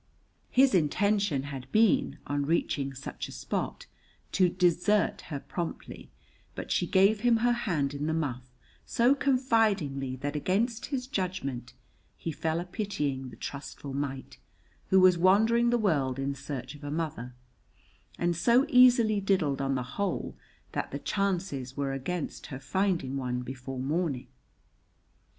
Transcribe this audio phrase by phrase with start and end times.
[0.49, 3.85] His intention had been, on reaching such a spot,
[4.31, 6.09] to desert her promptly,
[6.55, 8.49] but she gave him her hand in the muff
[8.83, 11.75] so confidingly that against his judgment
[12.17, 14.39] he fell a pitying the trustful mite
[14.89, 17.35] who was wandering the world in search of a mother,
[18.17, 20.35] and so easily diddled on the whole
[20.71, 24.29] that the chances were against her finding one before morning.